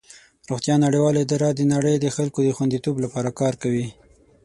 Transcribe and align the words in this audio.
روغتیا 0.49 0.75
نړیواله 0.85 1.19
اداره 1.25 1.49
د 1.53 1.61
نړۍ 1.73 1.95
د 1.99 2.07
خلکو 2.15 2.39
د 2.43 2.49
خوندیتوب 2.57 2.95
لپاره 3.03 3.29
کار 3.39 3.53
کوي. 3.61 3.87